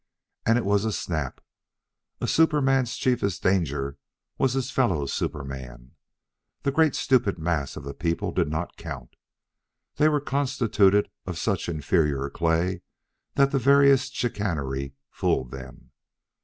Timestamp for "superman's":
2.27-2.97